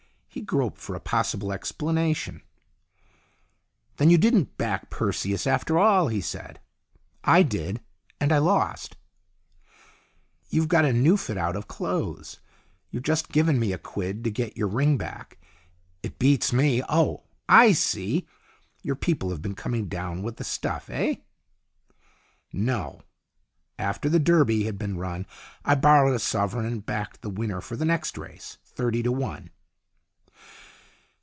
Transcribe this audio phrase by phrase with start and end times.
[0.33, 2.41] He groped for a possible explanation."
[3.97, 6.61] Then you didn't back Perseus after all?" he said."
[7.25, 7.85] I did," said Seaton,
[8.21, 8.95] "and I lost."
[10.49, 12.39] "You've got a new fit out of clothes.
[12.91, 15.37] You've just given me a quid to get your ring back.
[16.01, 16.81] It beats me.
[16.87, 18.25] Oh, I see.
[18.83, 21.15] Your people have been coming down with the stuff, eh?""
[22.53, 23.01] No.
[23.77, 25.25] After the Derby had been run
[25.65, 28.59] I borrowed a sovereign, and backed the winner for the next race.
[28.63, 29.49] Thirty to one."